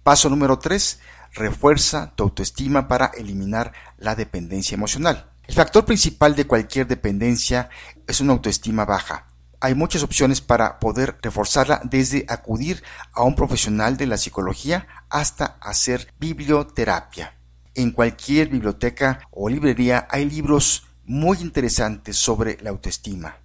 Paso 0.03 0.29
número 0.29 0.59
3. 0.59 0.99
Refuerza 1.33 2.13
tu 2.15 2.25
autoestima 2.25 2.87
para 2.87 3.07
eliminar 3.07 3.73
la 3.97 4.13
dependencia 4.13 4.75
emocional. 4.75 5.31
El 5.47 5.55
factor 5.55 5.83
principal 5.83 6.35
de 6.35 6.45
cualquier 6.45 6.85
dependencia 6.85 7.71
es 8.05 8.21
una 8.21 8.33
autoestima 8.33 8.85
baja. 8.85 9.30
Hay 9.63 9.75
muchas 9.75 10.01
opciones 10.01 10.41
para 10.41 10.79
poder 10.79 11.19
reforzarla 11.21 11.81
desde 11.83 12.25
acudir 12.27 12.83
a 13.13 13.21
un 13.21 13.35
profesional 13.35 13.95
de 13.95 14.07
la 14.07 14.17
psicología 14.17 14.87
hasta 15.07 15.57
hacer 15.61 16.11
biblioterapia. 16.19 17.37
En 17.75 17.91
cualquier 17.91 18.49
biblioteca 18.49 19.21
o 19.29 19.49
librería 19.49 20.07
hay 20.09 20.27
libros 20.27 20.87
muy 21.05 21.37
interesantes 21.41 22.17
sobre 22.17 22.57
la 22.61 22.71
autoestima. 22.71 23.37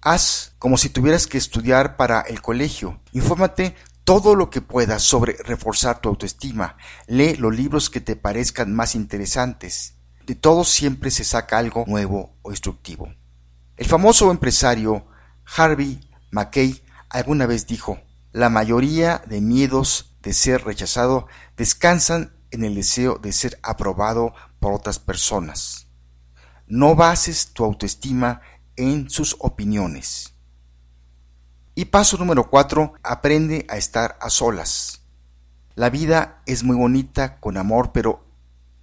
Haz 0.00 0.54
como 0.58 0.76
si 0.76 0.88
tuvieras 0.88 1.28
que 1.28 1.38
estudiar 1.38 1.96
para 1.96 2.22
el 2.22 2.42
colegio. 2.42 3.00
Infórmate 3.12 3.76
todo 4.02 4.34
lo 4.34 4.50
que 4.50 4.62
puedas 4.62 5.04
sobre 5.04 5.36
reforzar 5.44 6.00
tu 6.00 6.08
autoestima. 6.08 6.76
Lee 7.06 7.36
los 7.36 7.54
libros 7.54 7.90
que 7.90 8.00
te 8.00 8.16
parezcan 8.16 8.74
más 8.74 8.96
interesantes. 8.96 9.94
De 10.26 10.34
todo 10.34 10.64
siempre 10.64 11.12
se 11.12 11.22
saca 11.22 11.58
algo 11.58 11.84
nuevo 11.86 12.34
o 12.42 12.50
instructivo. 12.50 13.14
El 13.76 13.86
famoso 13.86 14.32
empresario 14.32 15.06
Harvey 15.56 16.00
Mackay 16.30 16.82
alguna 17.08 17.46
vez 17.46 17.66
dijo, 17.66 17.98
la 18.32 18.48
mayoría 18.48 19.22
de 19.26 19.40
miedos 19.40 20.16
de 20.22 20.32
ser 20.32 20.64
rechazado 20.64 21.26
descansan 21.56 22.32
en 22.50 22.64
el 22.64 22.74
deseo 22.74 23.18
de 23.18 23.32
ser 23.32 23.58
aprobado 23.62 24.32
por 24.60 24.72
otras 24.72 24.98
personas. 24.98 25.88
No 26.66 26.94
bases 26.94 27.48
tu 27.52 27.64
autoestima 27.64 28.42
en 28.76 29.10
sus 29.10 29.36
opiniones. 29.40 30.34
Y 31.74 31.86
paso 31.86 32.16
número 32.16 32.48
cuatro, 32.48 32.94
aprende 33.02 33.66
a 33.68 33.76
estar 33.76 34.18
a 34.20 34.30
solas. 34.30 35.02
La 35.74 35.90
vida 35.90 36.42
es 36.46 36.62
muy 36.62 36.76
bonita 36.76 37.40
con 37.40 37.56
amor, 37.56 37.90
pero 37.92 38.24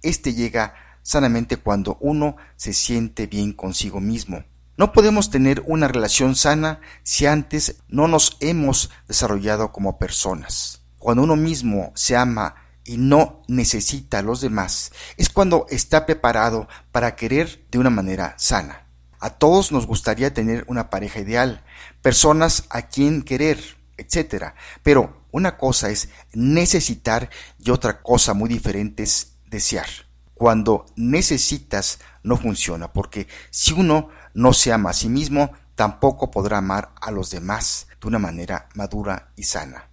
este 0.02 0.34
llega 0.34 0.74
sanamente 1.02 1.56
cuando 1.56 1.96
uno 2.00 2.36
se 2.56 2.72
siente 2.74 3.26
bien 3.26 3.52
consigo 3.52 4.00
mismo. 4.00 4.44
No 4.78 4.92
podemos 4.92 5.30
tener 5.30 5.64
una 5.66 5.88
relación 5.88 6.36
sana 6.36 6.80
si 7.02 7.26
antes 7.26 7.82
no 7.88 8.06
nos 8.06 8.36
hemos 8.38 8.90
desarrollado 9.08 9.72
como 9.72 9.98
personas. 9.98 10.82
Cuando 10.98 11.24
uno 11.24 11.34
mismo 11.34 11.90
se 11.96 12.16
ama 12.16 12.54
y 12.84 12.96
no 12.96 13.42
necesita 13.48 14.20
a 14.20 14.22
los 14.22 14.40
demás, 14.40 14.92
es 15.16 15.30
cuando 15.30 15.66
está 15.68 16.06
preparado 16.06 16.68
para 16.92 17.16
querer 17.16 17.66
de 17.72 17.80
una 17.80 17.90
manera 17.90 18.34
sana. 18.38 18.86
A 19.18 19.30
todos 19.30 19.72
nos 19.72 19.84
gustaría 19.84 20.32
tener 20.32 20.64
una 20.68 20.90
pareja 20.90 21.18
ideal, 21.18 21.64
personas 22.00 22.66
a 22.70 22.82
quien 22.82 23.22
querer, 23.22 23.58
etc. 23.96 24.52
Pero 24.84 25.24
una 25.32 25.56
cosa 25.56 25.90
es 25.90 26.08
necesitar 26.34 27.30
y 27.58 27.70
otra 27.70 28.00
cosa 28.00 28.32
muy 28.32 28.48
diferente 28.48 29.02
es 29.02 29.38
desear. 29.46 29.88
Cuando 30.34 30.86
necesitas 30.94 31.98
no 32.22 32.36
funciona, 32.36 32.92
porque 32.92 33.26
si 33.50 33.72
uno 33.72 34.10
no 34.34 34.52
se 34.52 34.72
ama 34.72 34.90
a 34.90 34.94
sí 34.94 35.08
mismo, 35.08 35.52
tampoco 35.74 36.30
podrá 36.30 36.58
amar 36.58 36.92
a 37.00 37.10
los 37.10 37.30
demás 37.30 37.86
de 38.00 38.08
una 38.08 38.18
manera 38.18 38.68
madura 38.74 39.32
y 39.36 39.44
sana. 39.44 39.88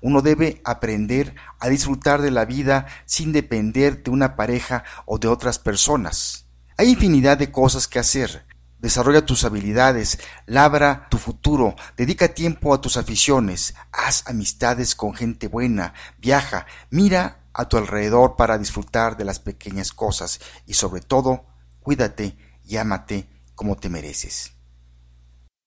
Uno 0.00 0.22
debe 0.22 0.60
aprender 0.64 1.34
a 1.58 1.68
disfrutar 1.68 2.22
de 2.22 2.30
la 2.30 2.44
vida 2.44 2.86
sin 3.04 3.32
depender 3.32 4.02
de 4.02 4.10
una 4.10 4.36
pareja 4.36 4.84
o 5.06 5.18
de 5.18 5.28
otras 5.28 5.58
personas. 5.58 6.46
Hay 6.76 6.90
infinidad 6.90 7.36
de 7.36 7.50
cosas 7.50 7.88
que 7.88 7.98
hacer. 7.98 8.46
Desarrolla 8.78 9.26
tus 9.26 9.42
habilidades, 9.44 10.20
labra 10.46 11.08
tu 11.10 11.18
futuro, 11.18 11.74
dedica 11.96 12.28
tiempo 12.28 12.72
a 12.72 12.80
tus 12.80 12.96
aficiones, 12.96 13.74
haz 13.90 14.22
amistades 14.28 14.94
con 14.94 15.14
gente 15.14 15.48
buena, 15.48 15.94
viaja, 16.18 16.66
mira 16.88 17.40
a 17.52 17.68
tu 17.68 17.76
alrededor 17.76 18.36
para 18.36 18.56
disfrutar 18.56 19.16
de 19.16 19.24
las 19.24 19.40
pequeñas 19.40 19.92
cosas 19.92 20.38
y 20.64 20.74
sobre 20.74 21.00
todo, 21.00 21.46
cuídate 21.80 22.38
y 22.64 22.76
ámate 22.76 23.28
como 23.58 23.74
te 23.74 23.88
mereces. 23.88 24.52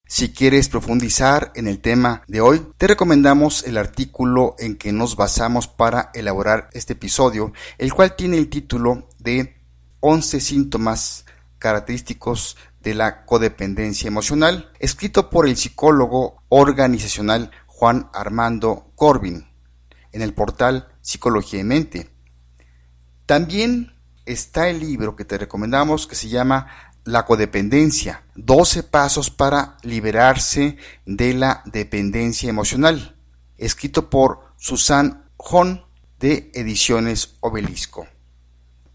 Si 0.08 0.32
quieres 0.32 0.70
profundizar 0.70 1.52
en 1.56 1.68
el 1.68 1.82
tema 1.82 2.24
de 2.26 2.40
hoy, 2.40 2.66
te 2.78 2.88
recomendamos 2.88 3.66
el 3.66 3.78
artículo 3.78 4.56
en 4.60 4.78
que 4.78 4.94
nos 4.94 5.18
basamos 5.18 5.68
para 5.68 6.10
elaborar 6.14 6.70
este 6.72 6.94
episodio, 6.94 7.52
el 7.78 7.94
cual 7.94 8.16
tiene 8.16 8.38
el 8.38 8.50
título 8.50 9.10
de 9.20 9.58
11 10.00 10.40
síntomas 10.40 11.26
característicos 11.60 12.56
de 12.80 12.96
la 12.96 13.26
codependencia 13.26 14.08
emocional, 14.08 14.72
escrito 14.80 15.30
por 15.30 15.46
el 15.46 15.58
psicólogo 15.58 16.44
organizacional 16.48 17.52
Juan 17.68 18.10
Armando 18.14 18.94
Corbin 18.96 19.48
en 20.14 20.22
el 20.22 20.34
portal 20.34 20.88
Psicología 21.02 21.60
y 21.60 21.66
Mente. 21.66 22.10
También 23.26 23.98
está 24.26 24.70
el 24.70 24.80
libro 24.80 25.18
que 25.18 25.26
te 25.26 25.38
recomendamos 25.38 26.08
que 26.08 26.16
se 26.16 26.30
llama 26.30 26.68
La 27.04 27.26
codependencia, 27.26 28.24
12 28.36 28.84
pasos 28.84 29.32
para 29.32 29.78
liberarse 29.82 30.78
de 31.06 31.34
la 31.34 31.64
dependencia 31.66 32.50
emocional, 32.50 33.16
escrito 33.58 34.10
por 34.10 34.54
Susan 34.58 35.26
Hon 35.38 35.84
de 36.20 36.52
Ediciones 36.54 37.38
Obelisco. 37.40 38.06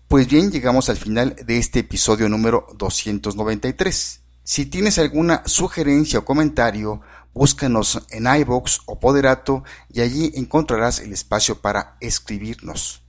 Pues 0.07 0.29
bien, 0.29 0.53
llegamos 0.53 0.89
al 0.89 0.97
final 0.97 1.35
de 1.45 1.59
este 1.59 1.81
episodio 1.81 2.29
número 2.29 2.69
293. 2.77 4.21
Si 4.45 4.67
tienes 4.67 4.99
alguna 5.01 5.43
sugerencia 5.45 6.21
o 6.21 6.25
comentario, 6.25 7.01
búscanos 7.35 8.01
en 8.11 8.33
iBox 8.33 8.83
o 8.87 9.01
Poderato 9.01 9.65
y 9.93 10.01
allí 10.03 10.31
encontrarás 10.37 11.01
el 11.01 11.13
espacio 11.13 11.61
para 11.61 11.97
escribirnos. 12.01 13.03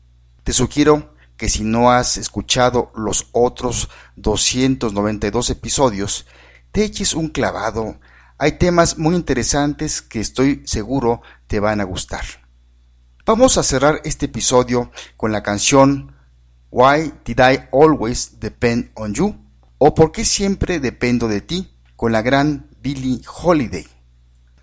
Te 0.44 0.54
sugiero 0.54 1.14
que 1.38 1.50
si 1.50 1.64
no 1.64 1.92
has 1.92 2.18
escuchado 2.18 2.92
los 2.96 3.28
otros 3.32 3.90
292 4.16 5.52
episodios, 5.52 6.26
te 6.72 6.84
eches 6.84 7.14
un 7.14 7.30
clavado. 7.30 8.00
Hay 8.38 8.54
temas 8.54 8.98
muy 8.98 9.16
interesantes 9.16 10.02
que 10.02 10.20
estoy 10.20 10.64
seguro 10.66 11.22
te 11.48 11.60
van 11.60 11.80
a 11.80 11.86
gustar. 11.86 12.26
Vamos 13.26 13.58
a 13.58 13.64
cerrar 13.64 14.02
este 14.04 14.26
episodio 14.26 14.92
con 15.16 15.32
la 15.32 15.44
canción 15.44 16.16
Why 16.72 17.14
Did 17.24 17.40
I 17.40 17.60
Always 17.72 18.40
Depend 18.40 18.92
on 18.96 19.14
You? 19.14 19.36
o 19.78 19.94
¿Por 19.94 20.12
qué 20.12 20.26
siempre 20.26 20.80
dependo 20.80 21.28
de 21.28 21.42
ti? 21.42 21.74
con 21.98 22.12
la 22.12 22.22
gran 22.22 22.70
Billie 22.80 23.22
Holiday. 23.42 23.88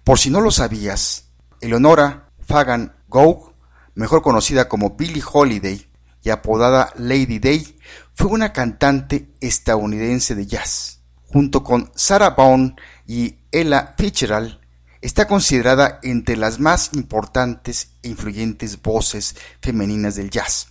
Por 0.05 0.19
si 0.21 0.31
no 0.31 0.41
lo 0.41 0.53
sabías, 0.53 1.31
Eleonora 1.61 2.31
Fagan 2.39 2.95
Gough, 3.09 3.53
mejor 3.95 4.23
conocida 4.23 4.69
como 4.69 4.91
Billie 4.91 5.23
Holiday 5.31 5.91
y 6.25 6.31
apodada 6.31 6.93
Lady 6.97 7.39
Day, 7.39 7.77
fue 8.15 8.29
una 8.29 8.53
cantante 8.53 9.29
estadounidense 9.41 10.35
de 10.35 10.47
jazz. 10.47 11.01
Junto 11.27 11.63
con 11.63 11.91
Sarah 11.95 12.31
Vaughan 12.31 12.77
y 13.07 13.37
Ella 13.53 13.95
Fitzgerald, 13.99 14.59
está 15.01 15.27
considerada 15.27 16.01
entre 16.03 16.37
las 16.37 16.59
más 16.59 16.91
importantes 16.95 17.91
e 18.03 18.09
influyentes 18.09 18.81
voces 18.81 19.37
femeninas 19.61 20.17
del 20.17 20.31
jazz. 20.31 20.69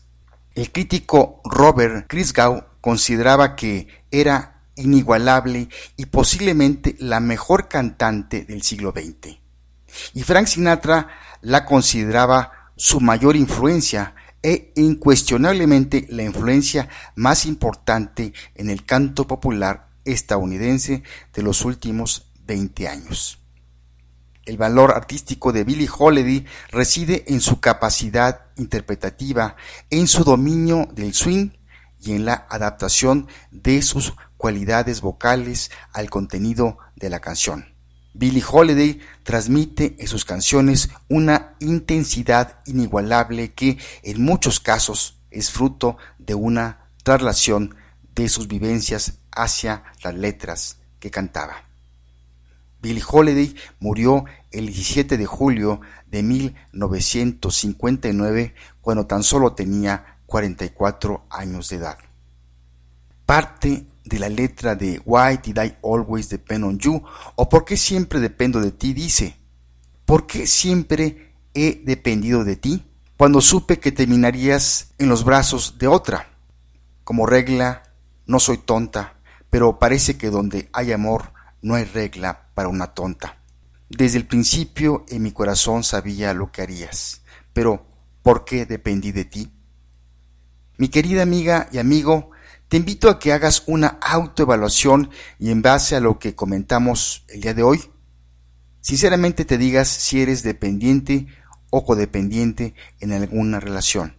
El 0.55 0.71
crítico 0.71 1.41
Robert 1.43 2.07
Christgau 2.07 2.65
consideraba 2.81 3.55
que 3.55 3.87
era 4.09 4.61
inigualable 4.75 5.69
y 5.97 6.07
posiblemente 6.07 6.95
la 6.99 7.19
mejor 7.19 7.67
cantante 7.67 8.43
del 8.43 8.63
siglo 8.63 8.91
XX. 8.91 9.37
Y 10.15 10.23
Frank 10.23 10.47
Sinatra 10.47 11.09
la 11.41 11.65
consideraba 11.65 12.71
su 12.75 12.99
mayor 12.99 13.35
influencia 13.35 14.15
e 14.43 14.73
incuestionablemente 14.75 16.05
la 16.09 16.23
influencia 16.23 16.89
más 17.15 17.45
importante 17.45 18.33
en 18.55 18.69
el 18.69 18.85
canto 18.85 19.25
popular 19.25 19.89
estadounidense 20.05 21.01
de 21.33 21.41
los 21.41 21.63
últimos 21.65 22.31
20 22.45 22.87
años. 22.87 23.39
El 24.45 24.57
valor 24.57 24.91
artístico 24.91 25.53
de 25.53 25.63
Billie 25.63 25.89
Holiday 25.97 26.45
reside 26.69 27.23
en 27.27 27.39
su 27.39 27.61
capacidad 27.61 28.47
interpretativa, 28.57 29.55
en 29.89 30.07
su 30.07 30.25
dominio 30.25 30.89
del 30.93 31.13
swing 31.13 31.51
y 32.01 32.11
en 32.11 32.25
la 32.25 32.45
adaptación 32.49 33.27
de 33.51 33.81
sus 33.81 34.13
cualidades 34.35 34.99
vocales 34.99 35.71
al 35.93 36.09
contenido 36.09 36.77
de 36.97 37.09
la 37.09 37.21
canción. 37.21 37.73
Billie 38.13 38.43
Holiday 38.47 38.99
transmite 39.23 39.95
en 39.97 40.07
sus 40.07 40.25
canciones 40.25 40.89
una 41.07 41.52
intensidad 41.63 42.59
inigualable 42.65 43.53
que 43.53 43.77
en 44.03 44.23
muchos 44.23 44.59
casos 44.59 45.19
es 45.31 45.51
fruto 45.51 45.97
de 46.19 46.35
una 46.35 46.89
traslación 47.03 47.75
de 48.15 48.29
sus 48.29 48.47
vivencias 48.47 49.19
hacia 49.31 49.83
las 50.03 50.15
letras 50.15 50.77
que 50.99 51.11
cantaba. 51.11 51.65
Billie 52.81 53.03
Holiday 53.07 53.55
murió 53.79 54.25
el 54.51 54.65
17 54.67 55.17
de 55.17 55.25
julio 55.25 55.81
de 56.11 56.21
1959 56.21 58.53
cuando 58.81 59.05
tan 59.05 59.23
solo 59.23 59.53
tenía 59.53 60.17
44 60.25 61.25
años 61.29 61.69
de 61.69 61.77
edad. 61.77 61.97
Parte 63.25 63.87
de 64.03 64.19
la 64.19 64.27
letra 64.29 64.75
de 64.75 65.01
Why 65.05 65.39
Did 65.41 65.57
I 65.63 65.77
Always 65.81 66.27
Depend 66.29 66.65
on 66.65 66.77
You 66.77 67.01
o 67.35 67.49
¿Por 67.49 67.65
qué 67.65 67.77
siempre 67.77 68.19
dependo 68.19 68.59
de 68.59 68.71
ti? 68.71 68.93
dice, 68.93 69.37
¿por 70.05 70.27
qué 70.27 70.45
siempre 70.45 71.32
he 71.53 71.81
dependido 71.83 72.43
de 72.43 72.55
ti? 72.55 72.85
Cuando 73.17 73.41
supe 73.41 73.79
que 73.79 73.91
terminarías 73.91 74.93
en 74.97 75.09
los 75.09 75.23
brazos 75.23 75.77
de 75.77 75.87
otra. 75.87 76.29
Como 77.03 77.25
regla, 77.25 77.83
no 78.25 78.39
soy 78.39 78.57
tonta, 78.57 79.15
pero 79.49 79.79
parece 79.79 80.17
que 80.17 80.29
donde 80.29 80.69
hay 80.73 80.91
amor 80.91 81.31
no 81.61 81.75
hay 81.75 81.85
regla 81.85 82.49
para 82.53 82.69
una 82.69 82.93
tonta. 82.93 83.37
Desde 83.89 84.17
el 84.17 84.27
principio 84.27 85.05
en 85.09 85.23
mi 85.23 85.31
corazón 85.31 85.83
sabía 85.83 86.33
lo 86.33 86.51
que 86.51 86.61
harías, 86.61 87.21
pero 87.53 87.85
¿por 88.21 88.45
qué 88.45 88.65
dependí 88.65 89.11
de 89.11 89.25
ti? 89.25 89.51
Mi 90.77 90.89
querida 90.89 91.21
amiga 91.21 91.69
y 91.71 91.77
amigo, 91.77 92.31
te 92.67 92.77
invito 92.77 93.09
a 93.09 93.19
que 93.19 93.31
hagas 93.31 93.63
una 93.67 93.99
autoevaluación 94.01 95.11
y 95.37 95.51
en 95.51 95.61
base 95.61 95.95
a 95.95 95.99
lo 95.99 96.17
que 96.17 96.33
comentamos 96.33 97.23
el 97.27 97.41
día 97.41 97.53
de 97.53 97.61
hoy, 97.61 97.83
sinceramente 98.81 99.45
te 99.45 99.59
digas 99.59 99.87
si 99.87 100.21
eres 100.21 100.41
dependiente 100.41 101.27
o 101.75 101.83
codependiente 101.83 102.75
en 102.99 103.13
alguna 103.13 103.59
relación. 103.59 104.15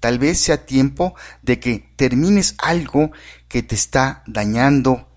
Tal 0.00 0.18
vez 0.18 0.40
sea 0.40 0.66
tiempo 0.66 1.14
de 1.40 1.60
que 1.60 1.88
termines 1.94 2.56
algo 2.58 3.12
que 3.46 3.62
te 3.62 3.76
está 3.76 4.24
dañando 4.26 5.08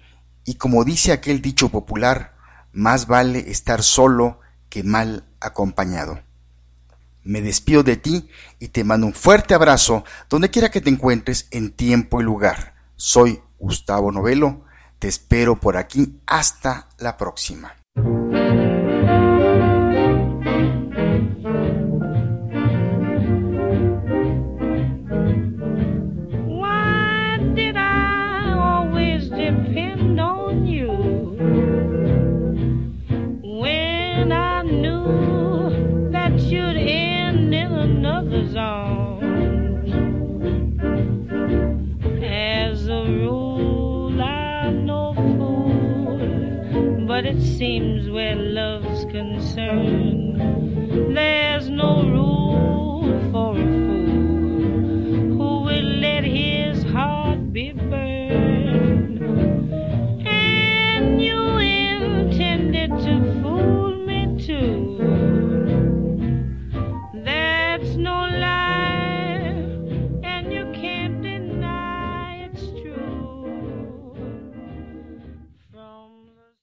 y 0.45 0.53
como 0.53 0.83
dice 0.83 1.11
aquel 1.11 1.41
dicho 1.41 1.69
popular, 1.69 2.35
más 2.73 3.07
vale 3.07 3.49
estar 3.49 3.81
solo 3.81 4.39
que 4.69 4.83
mal 4.83 5.25
acompañado. 5.39 6.21
Me 7.23 7.41
despido 7.41 7.81
de 7.81 7.97
ti 7.97 8.29
y 8.59 8.67
te 8.67 8.83
mando 8.83 9.07
un 9.07 9.13
fuerte 9.13 9.55
abrazo 9.55 10.05
donde 10.29 10.51
quiera 10.51 10.69
que 10.69 10.79
te 10.79 10.91
encuentres 10.91 11.47
en 11.49 11.71
tiempo 11.71 12.21
y 12.21 12.23
lugar. 12.23 12.75
Soy 12.95 13.41
Gustavo 13.57 14.11
Novelo. 14.11 14.63
Te 14.99 15.07
espero 15.07 15.59
por 15.59 15.75
aquí. 15.75 16.21
Hasta 16.27 16.87
la 16.99 17.17
próxima. 17.17 17.73
As 42.23 42.87
a 42.87 43.03
rule, 43.05 44.19
I'm 44.21 44.85
no 44.85 45.13
fool, 45.13 47.05
but 47.05 47.25
it 47.25 47.39
seems 47.41 48.09
where 48.09 48.35
love's 48.35 49.05
concerned. 49.05 50.06